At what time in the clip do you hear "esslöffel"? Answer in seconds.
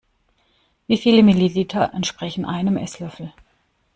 2.75-3.31